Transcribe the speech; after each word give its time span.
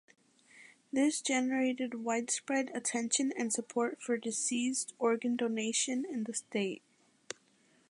This 0.91 1.21
generated 1.21 2.03
widespread 2.03 2.71
attention 2.73 3.31
and 3.37 3.53
support 3.53 4.01
for 4.01 4.17
deceased 4.17 4.95
organ 4.97 5.35
donation 5.35 6.05
in 6.09 6.23
the 6.23 6.33
state. 6.33 6.81